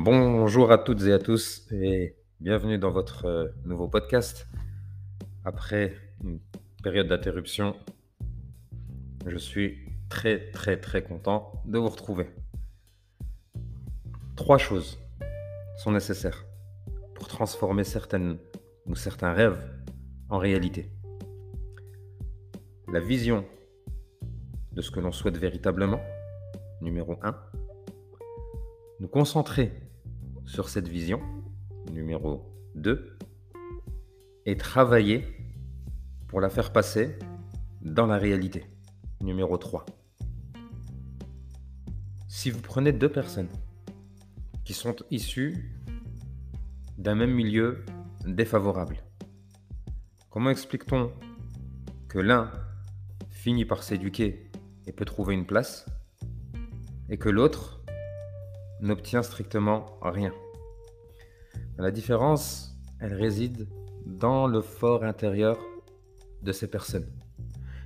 Bonjour 0.00 0.70
à 0.70 0.78
toutes 0.78 1.02
et 1.06 1.12
à 1.12 1.18
tous 1.18 1.66
et 1.72 2.14
bienvenue 2.38 2.78
dans 2.78 2.92
votre 2.92 3.24
euh, 3.24 3.48
nouveau 3.64 3.88
podcast. 3.88 4.46
Après 5.44 5.96
une 6.22 6.38
période 6.84 7.08
d'interruption, 7.08 7.74
je 9.26 9.36
suis 9.36 9.76
très 10.08 10.52
très 10.52 10.78
très 10.78 11.02
content 11.02 11.50
de 11.66 11.78
vous 11.78 11.88
retrouver. 11.88 12.30
Trois 14.36 14.56
choses 14.56 15.00
sont 15.78 15.90
nécessaires 15.90 16.46
pour 17.16 17.26
transformer 17.26 17.82
certaines 17.82 18.38
ou 18.86 18.94
certains 18.94 19.32
rêves 19.32 19.60
en 20.28 20.38
réalité. 20.38 20.92
La 22.92 23.00
vision 23.00 23.44
de 24.70 24.80
ce 24.80 24.92
que 24.92 25.00
l'on 25.00 25.10
souhaite 25.10 25.38
véritablement, 25.38 26.00
numéro 26.82 27.18
1. 27.20 27.36
Nous 29.00 29.08
concentrer 29.08 29.87
sur 30.48 30.70
cette 30.70 30.88
vision, 30.88 31.20
numéro 31.92 32.50
2. 32.74 33.18
Et 34.46 34.56
travailler 34.56 35.26
pour 36.26 36.40
la 36.40 36.48
faire 36.48 36.72
passer 36.72 37.18
dans 37.82 38.06
la 38.06 38.16
réalité, 38.16 38.64
numéro 39.20 39.58
3. 39.58 39.84
Si 42.28 42.50
vous 42.50 42.62
prenez 42.62 42.92
deux 42.92 43.10
personnes 43.10 43.50
qui 44.64 44.72
sont 44.72 44.96
issues 45.10 45.76
d'un 46.96 47.14
même 47.14 47.32
milieu 47.32 47.84
défavorable, 48.24 49.04
comment 50.30 50.50
explique-t-on 50.50 51.12
que 52.08 52.18
l'un 52.18 52.50
finit 53.28 53.66
par 53.66 53.82
s'éduquer 53.82 54.50
et 54.86 54.92
peut 54.92 55.04
trouver 55.04 55.34
une 55.34 55.46
place, 55.46 55.84
et 57.10 57.18
que 57.18 57.28
l'autre 57.28 57.82
n'obtient 58.80 59.22
strictement 59.22 59.98
rien? 60.00 60.32
La 61.78 61.92
différence, 61.92 62.76
elle 62.98 63.14
réside 63.14 63.68
dans 64.04 64.48
le 64.48 64.62
fort 64.62 65.04
intérieur 65.04 65.56
de 66.42 66.50
ces 66.50 66.68
personnes. 66.68 67.06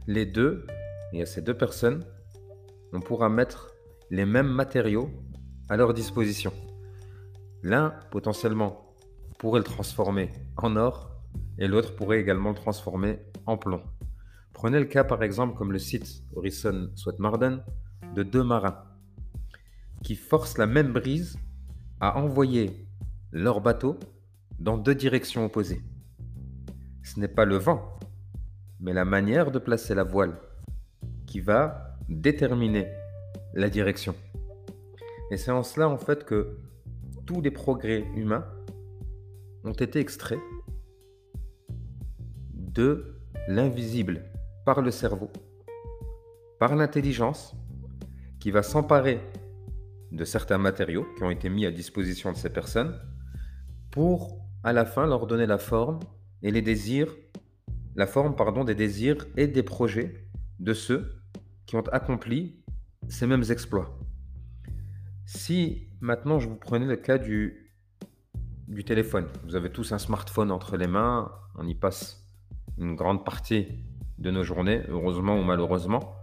Les 0.07 0.25
deux, 0.25 0.67
et 1.13 1.21
à 1.21 1.27
ces 1.27 1.43
deux 1.43 1.57
personnes, 1.57 2.03
on 2.95 3.01
pourra 3.01 3.29
mettre 3.29 3.71
les 4.09 4.25
mêmes 4.25 4.49
matériaux 4.49 5.11
à 5.69 5.77
leur 5.77 5.93
disposition. 5.93 6.55
L'un, 7.63 7.91
potentiellement, 8.11 8.97
pourrait 9.39 9.61
le 9.61 9.65
transformer 9.65 10.33
en 10.57 10.77
or, 10.77 11.11
et 11.59 11.69
l'autre 11.69 11.95
pourrait 11.95 12.19
également 12.19 12.49
le 12.49 12.57
transformer 12.57 13.19
en 13.45 13.59
plomb. 13.59 13.83
Prenez 14.55 14.79
le 14.79 14.87
cas 14.87 15.05
par 15.05 15.23
exemple 15.23 15.55
comme 15.55 15.71
le 15.71 15.79
site 15.79 16.25
Horizon 16.35 16.89
Marden 17.19 17.63
de 18.15 18.23
deux 18.23 18.43
marins 18.43 18.85
qui 20.03 20.15
forcent 20.15 20.57
la 20.57 20.67
même 20.67 20.95
brise 20.95 21.37
à 22.01 22.19
envoyer 22.19 22.87
leur 23.33 23.63
bateau 23.63 23.99
dans 24.59 24.77
deux 24.77 24.95
directions 24.95 25.45
opposées. 25.47 25.83
Ce 27.03 27.19
n'est 27.19 27.29
pas 27.29 27.47
le 27.47 27.57
vent, 27.57 27.99
mais 28.79 28.93
la 28.93 29.05
manière 29.05 29.51
de 29.51 29.59
placer 29.59 29.95
la 29.95 30.05
voile 30.05 30.39
qui 31.27 31.41
va 31.41 31.97
déterminer 32.09 32.89
la 33.55 33.71
direction. 33.71 34.15
Et 35.31 35.39
c'est 35.39 35.51
en 35.51 35.63
cela 35.63 35.89
en 35.89 35.97
fait 35.97 36.25
que 36.25 36.59
tous 37.25 37.41
les 37.41 37.51
progrès 37.51 38.05
humains 38.15 38.45
ont 39.65 39.73
été 39.73 39.99
extraits 39.99 40.41
de 42.55 43.17
l'invisible 43.49 44.25
par 44.67 44.83
le 44.83 44.91
cerveau, 44.91 45.31
par 46.59 46.77
l'intelligence, 46.77 47.55
qui 48.41 48.51
va 48.51 48.63
s'emparer 48.63 49.21
de 50.11 50.25
certains 50.25 50.59
matériaux 50.59 51.07
qui 51.17 51.23
ont 51.23 51.31
été 51.31 51.49
mis 51.49 51.65
à 51.65 51.71
disposition 51.71 52.33
de 52.33 52.37
ces 52.37 52.51
personnes 52.51 52.95
pour 53.93 54.43
à 54.65 54.73
la 54.73 54.85
fin 54.85 55.07
leur 55.07 55.29
donner 55.29 55.47
la 55.47 55.59
forme 55.59 56.01
et 56.43 56.51
les 56.51 56.63
désirs, 56.63 57.15
la 57.95 58.07
forme 58.07 58.35
pardon 58.35 58.65
des 58.65 58.75
désirs 58.75 59.27
et 59.37 59.47
des 59.47 59.63
projets 59.63 60.27
de 60.59 60.73
ceux 60.73 61.23
qui 61.67 61.77
ont 61.77 61.87
accompli 61.93 62.57
ces 63.09 63.27
mêmes 63.27 63.45
exploits. 63.51 63.99
Si 65.27 65.89
maintenant 66.01 66.41
je 66.41 66.49
vous 66.49 66.57
prenais 66.57 66.87
le 66.87 66.97
cas 66.97 67.19
du, 67.19 67.75
du 68.67 68.83
téléphone, 68.83 69.27
vous 69.45 69.57
avez 69.57 69.71
tous 69.71 69.93
un 69.93 69.99
smartphone 69.99 70.51
entre 70.51 70.77
les 70.77 70.87
mains, 70.87 71.31
on 71.57 71.69
y 71.69 71.75
passe 71.75 72.27
une 72.79 72.97
grande 72.97 73.25
partie 73.25 73.69
de 74.19 74.31
nos 74.31 74.43
journées, 74.43 74.83
heureusement 74.89 75.39
ou 75.39 75.43
malheureusement, 75.43 76.15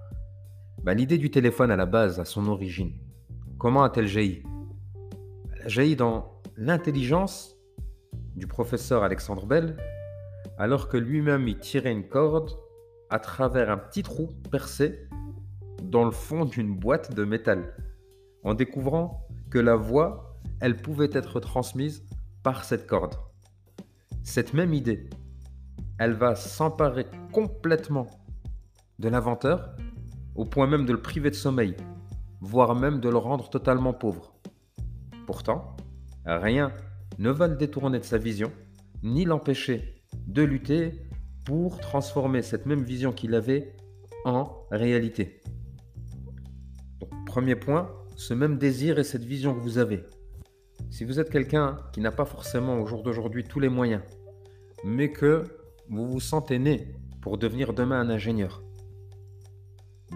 bah, 0.82 0.96
l'idée 0.96 1.20
du 1.20 1.30
téléphone 1.30 1.70
à 1.70 1.76
la 1.76 1.86
base, 1.86 2.20
à 2.20 2.26
son 2.26 2.48
origine, 2.48 2.94
comment 3.60 3.84
a-t-elle 3.84 4.08
jailli? 4.08 4.42
Elle 5.54 5.62
a 5.62 5.68
jailli 5.68 5.96
dans 5.96 6.42
l'intelligence 6.58 7.59
du 8.40 8.48
professeur 8.48 9.04
Alexandre 9.04 9.46
Bell, 9.46 9.78
alors 10.58 10.88
que 10.88 10.98
lui-même 10.98 11.48
y 11.48 11.56
tirait 11.56 11.92
une 11.92 12.08
corde 12.08 12.58
à 13.10 13.20
travers 13.20 13.70
un 13.70 13.78
petit 13.78 14.02
trou 14.02 14.30
percé 14.50 15.08
dans 15.84 16.06
le 16.06 16.12
fond 16.12 16.46
d'une 16.46 16.76
boîte 16.76 17.14
de 17.14 17.24
métal, 17.26 17.76
en 18.44 18.54
découvrant 18.54 19.28
que 19.52 19.60
la 19.60 19.76
voix, 19.76 20.40
elle 20.62 20.78
pouvait 20.78 21.10
être 21.12 21.40
transmise 21.40 22.04
par 22.42 22.64
cette 22.64 22.88
corde. 22.88 23.16
Cette 24.24 24.54
même 24.54 24.74
idée, 24.74 25.10
elle 25.98 26.14
va 26.14 26.36
s'emparer 26.36 27.08
complètement 27.32 28.08
de 29.00 29.10
l'inventeur 29.10 29.76
au 30.36 30.46
point 30.46 30.68
même 30.68 30.86
de 30.86 30.94
le 30.94 31.02
priver 31.02 31.30
de 31.30 31.36
sommeil, 31.36 31.76
voire 32.40 32.76
même 32.76 33.00
de 33.00 33.10
le 33.10 33.18
rendre 33.18 33.50
totalement 33.50 33.94
pauvre. 33.94 34.34
Pourtant, 35.26 35.76
rien 36.26 36.72
ne 37.20 37.30
va 37.32 37.48
le 37.48 37.58
détourner 37.58 38.00
de 38.00 38.06
sa 38.06 38.18
vision, 38.18 38.52
ni 39.04 39.26
l'empêcher 39.26 40.02
de 40.26 40.42
lutter 40.42 41.02
pour 41.46 41.80
transformer 41.80 42.42
cette 42.42 42.66
même 42.66 42.82
vision 42.82 43.12
qu'il 43.12 43.36
avait 43.36 43.76
en 44.24 44.66
réalité. 44.72 45.42
premier 47.26 47.56
point, 47.56 47.92
ce 48.16 48.34
même 48.34 48.58
désir 48.58 48.98
et 48.98 49.04
cette 49.04 49.24
vision 49.24 49.54
que 49.54 49.60
vous 49.60 49.78
avez. 49.78 50.04
Si 50.90 51.04
vous 51.04 51.20
êtes 51.20 51.30
quelqu'un 51.30 51.78
qui 51.94 52.02
n'a 52.02 52.12
pas 52.12 52.26
forcément 52.26 52.80
au 52.80 52.88
jour 52.88 53.04
d'aujourd'hui 53.04 53.44
tous 53.44 53.60
les 53.60 53.70
moyens, 53.70 54.02
mais 54.84 55.12
que 55.12 55.44
vous 55.90 56.08
vous 56.08 56.20
sentez 56.20 56.58
né 56.58 56.96
pour 57.22 57.38
devenir 57.38 57.74
demain 57.74 58.00
un 58.00 58.10
ingénieur. 58.10 58.64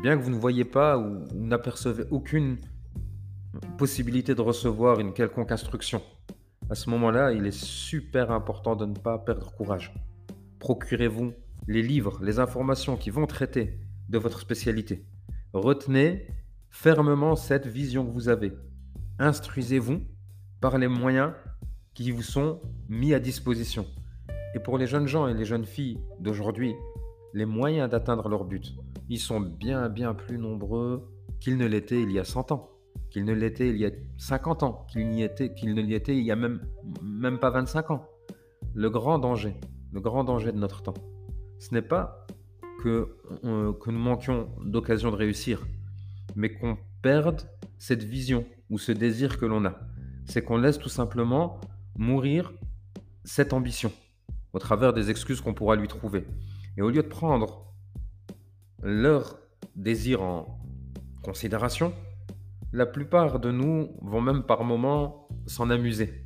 Bien 0.01 0.17
que 0.17 0.23
vous 0.23 0.31
ne 0.31 0.39
voyez 0.39 0.65
pas 0.65 0.97
ou 0.97 1.25
n'apercevez 1.33 2.05
aucune 2.09 2.57
possibilité 3.77 4.33
de 4.33 4.41
recevoir 4.41 4.99
une 4.99 5.13
quelconque 5.13 5.51
instruction, 5.51 6.01
à 6.73 6.75
ce 6.75 6.89
moment-là, 6.89 7.33
il 7.33 7.45
est 7.45 7.55
super 7.55 8.31
important 8.31 8.75
de 8.75 8.87
ne 8.87 8.95
pas 8.95 9.19
perdre 9.19 9.53
courage. 9.53 9.93
Procurez-vous 10.57 11.33
les 11.67 11.83
livres, 11.83 12.17
les 12.23 12.39
informations 12.39 12.97
qui 12.97 13.11
vont 13.11 13.27
traiter 13.27 13.77
de 14.09 14.17
votre 14.17 14.39
spécialité. 14.39 15.05
Retenez 15.53 16.25
fermement 16.71 17.35
cette 17.35 17.67
vision 17.67 18.03
que 18.03 18.11
vous 18.11 18.27
avez. 18.27 18.53
Instruisez-vous 19.19 20.01
par 20.61 20.79
les 20.79 20.87
moyens 20.87 21.33
qui 21.93 22.09
vous 22.09 22.23
sont 22.23 22.59
mis 22.89 23.13
à 23.13 23.19
disposition. 23.19 23.85
Et 24.55 24.59
pour 24.59 24.79
les 24.79 24.87
jeunes 24.87 25.07
gens 25.07 25.27
et 25.27 25.35
les 25.35 25.45
jeunes 25.45 25.65
filles 25.65 25.99
d'aujourd'hui, 26.19 26.73
les 27.35 27.45
moyens 27.45 27.87
d'atteindre 27.87 28.29
leur 28.29 28.45
but, 28.45 28.73
ils 29.09 29.19
sont 29.19 29.41
bien, 29.41 29.89
bien 29.89 30.15
plus 30.15 30.39
nombreux 30.39 31.07
qu'ils 31.39 31.57
ne 31.57 31.67
l'étaient 31.67 32.01
il 32.01 32.11
y 32.11 32.17
a 32.17 32.23
100 32.23 32.51
ans, 32.51 32.71
qu'ils 33.13 33.25
ne 33.25 33.33
l'étaient 33.33 33.69
il 33.69 33.77
y 33.77 33.85
a 33.85 33.91
50 34.17 34.63
ans, 34.63 34.87
qu'ils 34.89 35.07
n'y 35.07 35.21
étaient, 35.21 35.53
qu'ils 35.53 35.75
ne 35.75 35.81
l'y 35.81 35.93
étaient 35.93 36.17
il 36.17 36.25
y 36.25 36.31
a 36.31 36.35
même, 36.35 36.65
même 37.03 37.37
pas 37.37 37.51
25 37.51 37.91
ans. 37.91 38.07
Le 38.73 38.89
grand 38.89 39.19
danger, 39.19 39.53
le 39.91 40.01
grand 40.01 40.23
danger 40.23 40.51
de 40.51 40.57
notre 40.57 40.81
temps, 40.81 40.95
ce 41.59 41.75
n'est 41.75 41.83
pas 41.83 42.25
que, 42.81 43.15
euh, 43.43 43.71
que 43.73 43.91
nous 43.91 43.99
manquions 43.99 44.49
d'occasion 44.65 45.11
de 45.11 45.15
réussir, 45.15 45.63
mais 46.35 46.51
qu'on 46.51 46.75
perde 47.03 47.43
cette 47.77 48.03
vision 48.03 48.45
ou 48.71 48.79
ce 48.79 48.91
désir 48.91 49.37
que 49.37 49.45
l'on 49.45 49.63
a. 49.63 49.79
C'est 50.25 50.41
qu'on 50.41 50.57
laisse 50.57 50.79
tout 50.79 50.89
simplement 50.89 51.61
mourir 51.95 52.51
cette 53.23 53.53
ambition 53.53 53.91
au 54.53 54.59
travers 54.59 54.91
des 54.91 55.11
excuses 55.11 55.39
qu'on 55.39 55.53
pourra 55.53 55.75
lui 55.75 55.87
trouver. 55.87 56.25
Et 56.77 56.81
au 56.81 56.89
lieu 56.89 57.03
de 57.03 57.07
prendre 57.07 57.71
leur 58.81 59.37
désir 59.75 60.23
en 60.23 60.59
considération, 61.21 61.93
la 62.73 62.87
plupart 62.87 63.39
de 63.39 63.51
nous 63.51 63.95
vont 64.01 64.19
même 64.19 64.41
par 64.41 64.63
moments 64.63 65.27
s'en 65.45 65.69
amuser. 65.69 66.25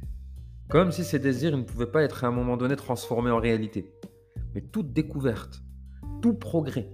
Comme 0.70 0.94
si 0.94 1.04
ces 1.04 1.20
désirs 1.20 1.58
ne 1.58 1.64
pouvaient 1.64 1.92
pas 1.92 2.04
être 2.04 2.24
à 2.24 2.28
un 2.28 2.32
moment 2.32 2.56
donné 2.56 2.78
transformés 2.78 3.32
en 3.32 3.40
réalité. 3.40 3.94
Mais 4.56 4.62
toute 4.62 4.94
découverte, 4.94 5.62
tout 6.22 6.34
progrès 6.34 6.90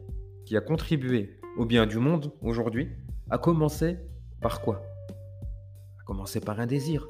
qui 0.46 0.58
a 0.58 0.62
contribué 0.62 1.40
au 1.56 1.66
bien 1.66 1.86
du 1.86 2.00
monde 2.00 2.34
aujourd'hui 2.42 2.90
a 3.30 3.38
commencé 3.38 4.00
par 4.42 4.62
quoi? 4.62 4.82
A 6.00 6.04
commencé 6.04 6.40
par 6.40 6.60
un 6.60 6.66
désir. 6.66 7.08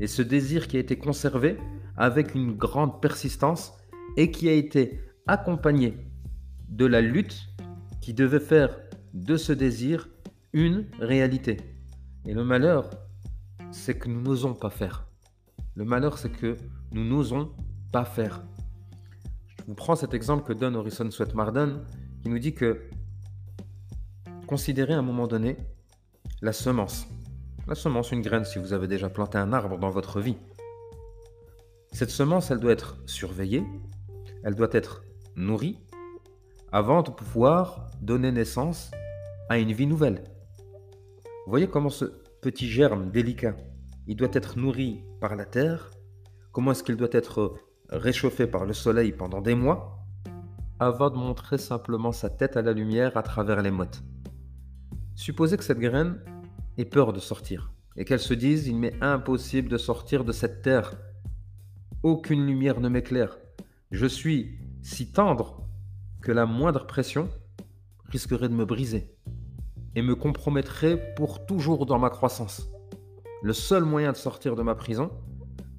Et 0.00 0.06
ce 0.06 0.22
désir 0.22 0.68
qui 0.68 0.78
a 0.78 0.80
été 0.80 0.96
conservé 0.96 1.58
avec 1.98 2.34
une 2.34 2.56
grande 2.56 3.02
persistance 3.02 3.76
et 4.16 4.30
qui 4.30 4.48
a 4.48 4.52
été 4.52 5.00
accompagné 5.26 5.98
de 6.70 6.86
la 6.86 7.02
lutte 7.02 7.48
qui 8.00 8.14
devait 8.14 8.40
faire 8.40 8.78
de 9.12 9.36
ce 9.36 9.52
désir 9.52 10.08
une 10.56 10.86
réalité. 10.98 11.58
Et 12.24 12.32
le 12.32 12.42
malheur 12.42 12.88
c'est 13.70 13.98
que 13.98 14.08
nous 14.08 14.22
n'osons 14.22 14.54
pas 14.54 14.70
faire. 14.70 15.06
Le 15.74 15.84
malheur, 15.84 16.16
c'est 16.16 16.30
que 16.30 16.56
nous 16.92 17.04
n'osons 17.04 17.52
pas 17.92 18.06
faire. 18.06 18.42
Je 19.58 19.64
vous 19.66 19.74
prends 19.74 19.96
cet 19.96 20.14
exemple 20.14 20.44
que 20.44 20.54
donne 20.54 20.76
Horizon 20.76 21.10
Sweat 21.10 21.34
Marden, 21.34 21.84
qui 22.22 22.30
nous 22.30 22.38
dit 22.38 22.54
que 22.54 22.88
considérez 24.46 24.94
à 24.94 24.98
un 24.98 25.02
moment 25.02 25.26
donné 25.26 25.58
la 26.40 26.54
semence. 26.54 27.06
La 27.66 27.74
semence, 27.74 28.12
une 28.12 28.22
graine, 28.22 28.46
si 28.46 28.58
vous 28.58 28.72
avez 28.72 28.88
déjà 28.88 29.10
planté 29.10 29.36
un 29.36 29.52
arbre 29.52 29.78
dans 29.78 29.90
votre 29.90 30.20
vie. 30.20 30.38
Cette 31.92 32.10
semence, 32.10 32.50
elle 32.50 32.60
doit 32.60 32.72
être 32.72 32.96
surveillée, 33.04 33.64
elle 34.42 34.54
doit 34.54 34.72
être 34.72 35.02
nourrie, 35.34 35.78
avant 36.72 37.02
de 37.02 37.10
pouvoir 37.10 37.90
donner 38.00 38.32
naissance 38.32 38.90
à 39.50 39.58
une 39.58 39.72
vie 39.72 39.86
nouvelle. 39.86 40.22
Voyez 41.46 41.68
comment 41.68 41.90
ce 41.90 42.06
petit 42.42 42.68
germe 42.68 43.12
délicat, 43.12 43.56
il 44.08 44.16
doit 44.16 44.32
être 44.32 44.58
nourri 44.58 45.04
par 45.20 45.36
la 45.36 45.44
terre, 45.44 45.92
comment 46.50 46.72
est-ce 46.72 46.82
qu'il 46.82 46.96
doit 46.96 47.08
être 47.12 47.54
réchauffé 47.88 48.48
par 48.48 48.66
le 48.66 48.72
soleil 48.72 49.12
pendant 49.12 49.40
des 49.40 49.54
mois, 49.54 50.04
avant 50.80 51.08
de 51.08 51.16
montrer 51.16 51.56
simplement 51.56 52.10
sa 52.10 52.30
tête 52.30 52.56
à 52.56 52.62
la 52.62 52.72
lumière 52.72 53.16
à 53.16 53.22
travers 53.22 53.62
les 53.62 53.70
mottes. 53.70 54.02
Supposez 55.14 55.56
que 55.56 55.62
cette 55.62 55.78
graine 55.78 56.20
ait 56.78 56.84
peur 56.84 57.12
de 57.12 57.20
sortir 57.20 57.72
et 57.96 58.04
qu'elle 58.04 58.18
se 58.18 58.34
dise 58.34 58.66
il 58.66 58.76
m'est 58.76 59.00
impossible 59.00 59.68
de 59.68 59.78
sortir 59.78 60.24
de 60.24 60.32
cette 60.32 60.62
terre. 60.62 60.94
Aucune 62.02 62.44
lumière 62.44 62.80
ne 62.80 62.88
m'éclaire. 62.88 63.38
Je 63.92 64.06
suis 64.06 64.58
si 64.82 65.12
tendre 65.12 65.64
que 66.22 66.32
la 66.32 66.44
moindre 66.44 66.88
pression 66.88 67.28
risquerait 68.08 68.48
de 68.48 68.54
me 68.54 68.64
briser 68.64 69.15
et 69.96 70.02
me 70.02 70.14
compromettrait 70.14 71.14
pour 71.14 71.46
toujours 71.46 71.86
dans 71.86 71.98
ma 71.98 72.10
croissance. 72.10 72.68
Le 73.42 73.52
seul 73.52 73.84
moyen 73.84 74.12
de 74.12 74.16
sortir 74.16 74.54
de 74.54 74.62
ma 74.62 74.74
prison 74.74 75.10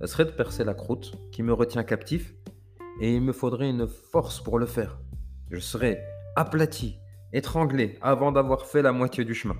serait 0.03 0.25
de 0.25 0.31
percer 0.31 0.63
la 0.63 0.73
croûte 0.73 1.13
qui 1.31 1.43
me 1.43 1.53
retient 1.53 1.83
captif 1.83 2.33
et 2.99 3.15
il 3.15 3.21
me 3.21 3.31
faudrait 3.31 3.69
une 3.69 3.87
force 3.87 4.41
pour 4.41 4.57
le 4.57 4.65
faire. 4.65 4.99
Je 5.51 5.59
serais 5.59 6.03
aplati, 6.35 6.97
étranglé 7.31 7.97
avant 8.01 8.31
d'avoir 8.31 8.65
fait 8.65 8.81
la 8.81 8.91
moitié 8.91 9.23
du 9.23 9.35
chemin. 9.35 9.55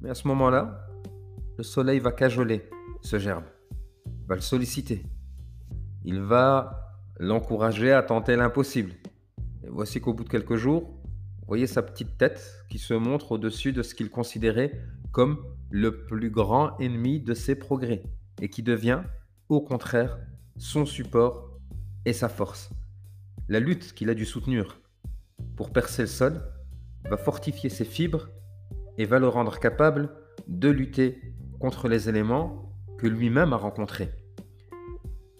Mais 0.00 0.10
à 0.10 0.14
ce 0.14 0.26
moment-là, 0.28 0.86
le 1.58 1.64
soleil 1.64 1.98
va 1.98 2.12
cajoler 2.12 2.68
ce 3.00 3.18
gerbe, 3.18 3.44
va 4.28 4.36
le 4.36 4.40
solliciter. 4.40 5.02
Il 6.04 6.20
va 6.20 6.94
l'encourager 7.18 7.92
à 7.92 8.02
tenter 8.02 8.36
l'impossible. 8.36 8.92
Et 9.64 9.68
voici 9.68 10.00
qu'au 10.00 10.14
bout 10.14 10.24
de 10.24 10.28
quelques 10.28 10.56
jours, 10.56 11.01
voyez 11.52 11.66
sa 11.66 11.82
petite 11.82 12.16
tête 12.16 12.64
qui 12.70 12.78
se 12.78 12.94
montre 12.94 13.32
au-dessus 13.32 13.74
de 13.74 13.82
ce 13.82 13.94
qu'il 13.94 14.08
considérait 14.08 14.72
comme 15.10 15.44
le 15.70 16.06
plus 16.06 16.30
grand 16.30 16.78
ennemi 16.78 17.20
de 17.20 17.34
ses 17.34 17.56
progrès 17.56 18.02
et 18.40 18.48
qui 18.48 18.62
devient, 18.62 19.02
au 19.50 19.60
contraire, 19.60 20.18
son 20.56 20.86
support 20.86 21.50
et 22.06 22.14
sa 22.14 22.30
force. 22.30 22.70
La 23.50 23.60
lutte 23.60 23.92
qu'il 23.92 24.08
a 24.08 24.14
dû 24.14 24.24
soutenir 24.24 24.80
pour 25.54 25.74
percer 25.74 26.00
le 26.00 26.08
sol 26.08 26.40
va 27.10 27.18
fortifier 27.18 27.68
ses 27.68 27.84
fibres 27.84 28.30
et 28.96 29.04
va 29.04 29.18
le 29.18 29.28
rendre 29.28 29.58
capable 29.58 30.08
de 30.48 30.70
lutter 30.70 31.34
contre 31.60 31.86
les 31.86 32.08
éléments 32.08 32.72
que 32.96 33.06
lui-même 33.06 33.52
a 33.52 33.56
rencontrés. 33.56 34.08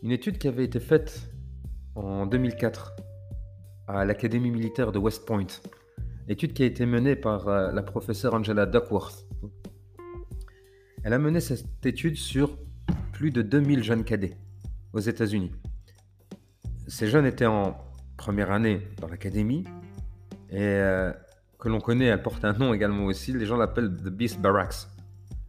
Une 0.03 0.11
étude 0.11 0.37
qui 0.37 0.49
avait 0.49 0.65
été 0.65 0.79
faite 0.79 1.33
en 1.95 2.27
2004 2.27 2.97
à 3.89 4.05
l'Académie 4.05 4.51
militaire 4.51 4.93
de 4.93 4.99
West 4.99 5.25
Point, 5.25 5.47
étude 6.29 6.53
qui 6.53 6.63
a 6.63 6.67
été 6.67 6.87
menée 6.87 7.17
par 7.17 7.49
euh, 7.49 7.73
la 7.73 7.83
professeure 7.83 8.35
Angela 8.35 8.67
Duckworth. 8.67 9.27
Elle 11.05 11.13
a 11.13 11.19
mené 11.19 11.41
cette 11.41 11.85
étude 11.85 12.17
sur 12.17 12.59
plus 13.13 13.31
de 13.31 13.43
2000 13.43 13.83
jeunes 13.83 14.05
cadets 14.05 14.37
aux 14.93 15.01
États-Unis. 15.01 15.53
Ces 16.87 17.09
jeunes 17.09 17.27
étaient 17.27 17.47
en 17.47 17.77
première 18.17 18.51
année 18.51 18.87
dans 19.01 19.09
l'académie 19.09 19.65
et 20.51 20.59
euh, 20.61 21.13
que 21.59 21.69
l'on 21.69 21.81
connaît, 21.81 22.07
elle 22.07 22.23
porte 22.23 22.45
un 22.45 22.53
nom 22.53 22.75
également 22.75 23.05
aussi, 23.05 23.33
les 23.33 23.47
gens 23.47 23.57
l'appellent 23.57 23.95
The 23.97 24.09
Beast 24.09 24.41
Barracks, 24.41 24.89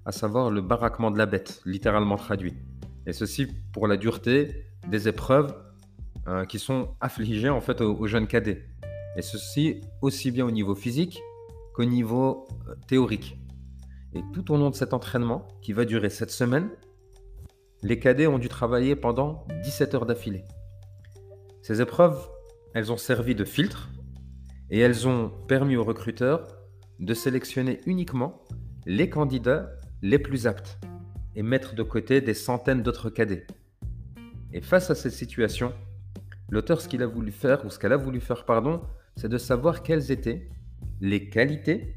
à 0.06 0.12
savoir 0.12 0.50
le 0.50 0.62
baraquement 0.62 1.12
de 1.12 1.18
la 1.18 1.26
bête, 1.26 1.62
littéralement 1.66 2.18
traduit. 2.18 2.54
Et 3.06 3.14
ceci 3.14 3.48
pour 3.74 3.88
la 3.88 3.98
dureté 3.98 4.66
des 4.88 5.08
épreuves 5.08 5.56
euh, 6.28 6.46
qui 6.46 6.60
sont 6.60 6.96
affligées 7.02 7.50
en 7.50 7.62
fait 7.62 7.82
aux, 7.82 8.08
jeunes 8.08 8.28
cadets. 8.28 8.64
Et 9.16 9.22
ceci 9.22 9.82
aussi 10.02 10.32
bien 10.32 10.46
au 10.46 10.52
niveau 10.52 10.76
physique 10.76 11.22
qu'au 11.74 11.86
niveau 11.86 12.48
euh, 12.68 12.76
théorique. 12.88 13.38
Et 14.14 14.22
tout 14.34 14.52
au 14.52 14.58
long 14.58 14.70
de 14.70 14.76
cet 14.76 14.94
entraînement, 14.94 15.48
qui 15.62 15.74
va 15.74 15.86
durer 15.86 16.10
cette 16.10 16.32
semaine, 16.32 16.70
les 17.82 18.00
cadets 18.00 18.28
ont 18.28 18.40
dû 18.40 18.48
travailler 18.48 18.96
pendant 18.96 19.46
17 19.64 19.96
heures 19.96 20.06
d'affilée. 20.06 20.46
Ces 21.62 21.82
épreuves, 21.82 22.30
elles 22.74 22.92
ont 22.92 22.98
servi 22.98 23.36
de 23.36 23.44
filtre 23.44 23.90
et 24.70 24.80
elles 24.80 25.08
ont 25.08 25.30
permis 25.48 25.76
aux 25.76 25.84
recruteurs 25.84 26.48
de 27.00 27.14
sélectionner 27.14 27.82
uniquement 27.86 28.44
les 28.86 29.10
candidats 29.10 29.70
les 30.02 30.20
plus 30.20 30.48
aptes 30.48 30.80
et 31.36 31.44
mettre 31.44 31.76
de 31.76 31.84
côté 31.84 32.22
des 32.22 32.34
centaines 32.34 32.84
d'autres 32.84 33.10
cadets. 33.10 33.48
Et 34.52 34.62
face 34.62 34.90
à 34.90 34.96
cette 34.96 35.14
situation, 35.14 35.74
l'auteur 36.50 36.82
ce 36.82 36.88
qu'il 36.88 37.02
a 37.02 37.08
voulu 37.08 37.32
faire, 37.32 37.66
ou 37.66 37.70
ce 37.70 37.80
qu'elle 37.80 37.94
a 37.94 37.98
voulu 37.98 38.20
faire, 38.20 38.46
pardon, 38.46 38.82
c'est 39.16 39.30
de 39.30 39.38
savoir 39.38 39.84
quelles 39.84 40.12
étaient 40.12 40.50
les 41.02 41.30
qualités 41.30 41.96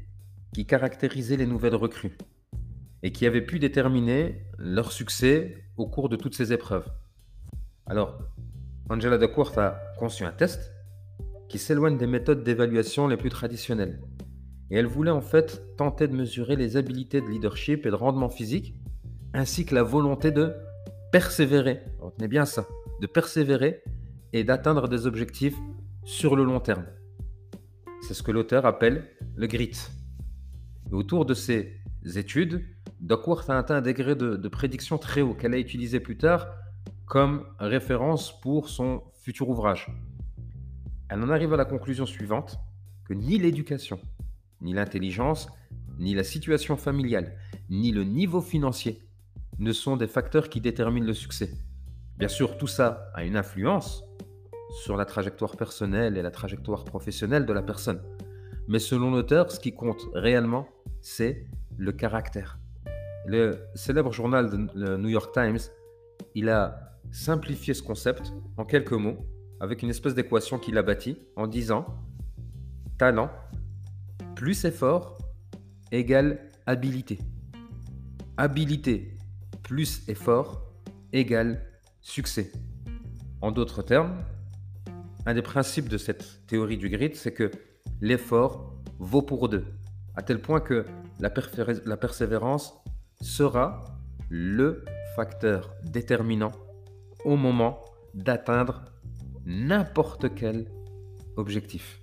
qui 0.53 0.65
caractérisaient 0.65 1.37
les 1.37 1.45
nouvelles 1.45 1.75
recrues 1.75 2.17
et 3.03 3.11
qui 3.11 3.25
avaient 3.25 3.45
pu 3.45 3.59
déterminer 3.59 4.43
leur 4.57 4.91
succès 4.91 5.55
au 5.77 5.87
cours 5.87 6.09
de 6.09 6.15
toutes 6.15 6.35
ces 6.35 6.51
épreuves. 6.51 6.89
Alors, 7.85 8.17
Angela 8.89 9.17
Duckworth 9.17 9.57
a 9.57 9.79
conçu 9.97 10.23
un 10.23 10.31
test 10.31 10.73
qui 11.47 11.59
s'éloigne 11.59 11.97
des 11.97 12.07
méthodes 12.07 12.43
d'évaluation 12.43 13.07
les 13.07 13.17
plus 13.17 13.29
traditionnelles. 13.29 14.01
Et 14.69 14.77
elle 14.77 14.85
voulait 14.85 15.11
en 15.11 15.21
fait 15.21 15.63
tenter 15.77 16.07
de 16.07 16.15
mesurer 16.15 16.55
les 16.55 16.75
habilités 16.75 17.21
de 17.21 17.27
leadership 17.27 17.85
et 17.85 17.89
de 17.89 17.95
rendement 17.95 18.29
physique, 18.29 18.75
ainsi 19.33 19.65
que 19.65 19.75
la 19.75 19.83
volonté 19.83 20.31
de 20.31 20.53
persévérer. 21.11 21.81
Retenez 21.99 22.27
bien 22.27 22.45
ça, 22.45 22.67
de 23.01 23.07
persévérer 23.07 23.83
et 24.33 24.43
d'atteindre 24.43 24.89
des 24.89 25.07
objectifs 25.07 25.55
sur 26.03 26.35
le 26.35 26.43
long 26.43 26.59
terme. 26.59 26.85
C'est 28.07 28.13
ce 28.13 28.23
que 28.23 28.31
l'auteur 28.31 28.65
appelle 28.65 29.05
le 29.35 29.47
grit. 29.47 29.77
autour 30.93 31.25
de 31.25 31.33
ces 31.33 31.81
études, 32.15 32.63
Duckworth 33.01 33.49
a 33.49 33.57
atteint 33.57 33.75
un 33.75 33.81
degré 33.81 34.15
de, 34.15 34.37
de 34.37 34.47
prédiction 34.47 34.97
très 34.97 35.19
haut 35.19 35.33
qu'elle 35.33 35.53
a 35.53 35.57
utilisé 35.57 35.99
plus 35.99 36.17
tard 36.17 36.47
comme 37.05 37.45
référence 37.59 38.39
pour 38.39 38.69
son 38.69 39.03
futur 39.21 39.49
ouvrage. 39.49 39.91
Elle 41.09 41.21
en 41.21 41.29
arrive 41.29 41.53
à 41.53 41.57
la 41.57 41.65
conclusion 41.65 42.05
suivante, 42.05 42.57
que 43.03 43.13
ni 43.13 43.39
l'éducation, 43.39 43.99
ni 44.61 44.71
l'intelligence, 44.73 45.49
ni 45.99 46.15
la 46.15 46.23
situation 46.23 46.77
familiale, 46.77 47.37
ni 47.69 47.91
le 47.91 48.05
niveau 48.05 48.39
financier 48.39 49.01
ne 49.59 49.73
sont 49.73 49.97
des 49.97 50.07
facteurs 50.07 50.47
qui 50.47 50.61
déterminent 50.61 51.07
le 51.07 51.13
succès. 51.13 51.51
Bien 52.17 52.29
sûr, 52.29 52.57
tout 52.57 52.67
ça 52.67 53.11
a 53.13 53.25
une 53.25 53.35
influence 53.35 54.06
sur 54.69 54.97
la 54.97 55.05
trajectoire 55.05 55.55
personnelle 55.55 56.17
et 56.17 56.21
la 56.21 56.31
trajectoire 56.31 56.85
professionnelle 56.85 57.45
de 57.45 57.53
la 57.53 57.61
personne. 57.61 58.01
Mais 58.67 58.79
selon 58.79 59.11
l'auteur, 59.11 59.51
ce 59.51 59.59
qui 59.59 59.73
compte 59.73 60.01
réellement, 60.13 60.67
c'est 61.01 61.45
le 61.77 61.91
caractère. 61.91 62.59
Le 63.25 63.59
célèbre 63.75 64.11
journal 64.11 64.49
de 64.49 64.97
New 64.97 65.09
York 65.09 65.33
Times, 65.33 65.59
il 66.35 66.49
a 66.49 66.99
simplifier 67.11 67.73
ce 67.73 67.81
concept 67.81 68.33
en 68.57 68.65
quelques 68.65 68.93
mots 68.93 69.25
avec 69.59 69.81
une 69.81 69.89
espèce 69.89 70.13
d'équation 70.13 70.59
qu'il 70.59 70.77
a 70.77 70.83
bâtie 70.83 71.17
en 71.35 71.47
disant 71.47 71.85
talent 72.97 73.29
plus 74.35 74.65
effort 74.65 75.17
égale 75.91 76.39
habilité. 76.65 77.19
Habilité 78.37 79.17
plus 79.63 80.07
effort 80.07 80.63
égale 81.11 81.63
succès. 82.01 82.51
En 83.41 83.51
d'autres 83.51 83.81
termes, 83.81 84.15
un 85.27 85.33
des 85.33 85.41
principes 85.41 85.89
de 85.89 85.97
cette 85.97 86.47
théorie 86.47 86.77
du 86.77 86.87
grid, 86.87 87.13
c'est 87.15 87.33
que 87.33 87.51
l'effort 87.99 88.73
vaut 88.97 89.21
pour 89.21 89.49
deux, 89.49 89.65
à 90.15 90.23
tel 90.23 90.39
point 90.39 90.61
que 90.61 90.85
la, 91.19 91.29
la 91.85 91.97
persévérance 91.97 92.73
sera 93.19 93.83
le 94.29 94.85
facteur 95.17 95.75
déterminant 95.83 96.53
au 97.25 97.35
moment 97.35 97.83
d'atteindre 98.13 98.85
n'importe 99.45 100.33
quel 100.33 100.71
objectif. 101.35 101.99